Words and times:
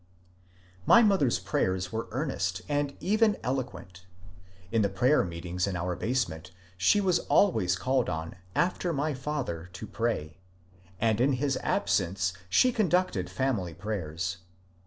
My 0.87 1.03
mother's 1.03 1.37
prayers 1.37 1.91
were 1.91 2.07
earnest 2.09 2.63
and 2.67 2.97
even 2.99 3.37
eloquent. 3.43 4.07
In 4.71 4.81
the 4.81 4.89
prayer 4.89 5.23
meetings 5.23 5.67
in 5.67 5.75
our 5.75 5.95
basement 5.95 6.49
she 6.75 6.99
was 6.99 7.19
always 7.29 7.75
called 7.75 8.09
on 8.09 8.35
after 8.55 8.93
my 8.93 9.13
father 9.13 9.69
to 9.73 9.85
pray, 9.85 10.39
and 10.99 11.21
in 11.21 11.33
his 11.33 11.55
absence 11.61 12.33
she 12.49 12.71
conducted 12.73 13.29
family 13.29 13.75
prayers. 13.75 14.37